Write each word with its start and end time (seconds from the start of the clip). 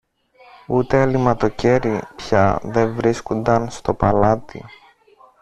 ούτε 0.67 0.99
αλειμματοκέρι 1.01 2.01
πια 2.15 2.59
δε 2.63 2.85
βρίσκουνταν 2.85 3.69
στο 3.69 3.93
παλάτι. 3.93 4.65